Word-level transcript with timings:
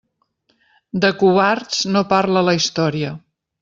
De 1.05 1.13
covards 1.21 1.85
no 1.93 2.05
parla 2.17 2.47
la 2.51 2.61
Història. 2.63 3.17